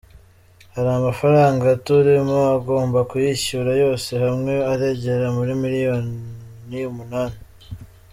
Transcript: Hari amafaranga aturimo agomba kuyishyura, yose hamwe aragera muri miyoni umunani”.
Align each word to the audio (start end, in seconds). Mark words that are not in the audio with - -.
Hari 0.73 0.89
amafaranga 0.99 1.63
aturimo 1.75 2.37
agomba 2.57 2.99
kuyishyura, 3.09 3.71
yose 3.83 4.11
hamwe 4.23 4.53
aragera 4.71 5.25
muri 5.37 5.51
miyoni 5.61 6.77
umunani”. 6.91 7.39